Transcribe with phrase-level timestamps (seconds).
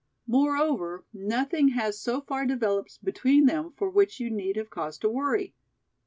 [0.25, 5.09] Moreover, nothing has so far developed between them for which you need have cause to
[5.09, 5.53] worry!